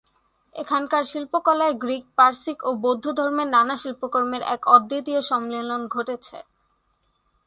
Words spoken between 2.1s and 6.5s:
পারসিক, ও বৌদ্ধধর্মের নানা শিল্পকর্মের এক অদ্বিতীয় সম্মিলন ঘটেছে।